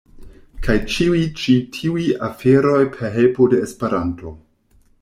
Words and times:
Kaj 0.67 0.77
ĉiuj 0.93 1.19
ĉi 1.41 1.57
tiuj 1.75 2.07
aferoj 2.29 2.81
per 2.97 3.15
helpo 3.19 3.49
de 3.55 3.61
Esperanto. 3.69 4.35